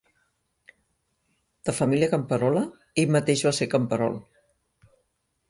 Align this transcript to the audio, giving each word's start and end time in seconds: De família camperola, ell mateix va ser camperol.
De 1.69 1.75
família 1.81 2.09
camperola, 2.15 2.65
ell 3.03 3.13
mateix 3.17 3.45
va 3.51 3.53
ser 3.61 3.69
camperol. 3.77 4.19